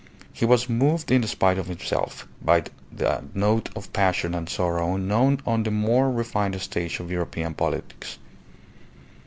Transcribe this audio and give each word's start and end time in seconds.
He 0.33 0.45
was 0.45 0.67
moved 0.67 1.11
in 1.11 1.21
spite 1.27 1.59
of 1.59 1.67
himself 1.67 2.27
by 2.41 2.63
that 2.91 3.35
note 3.35 3.69
of 3.75 3.93
passion 3.93 4.33
and 4.33 4.49
sorrow 4.49 4.95
unknown 4.95 5.41
on 5.45 5.61
the 5.61 5.69
more 5.69 6.11
refined 6.11 6.59
stage 6.59 6.99
of 6.99 7.11
European 7.11 7.53
politics. 7.53 8.17